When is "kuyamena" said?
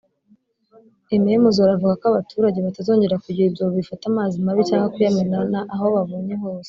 4.95-5.59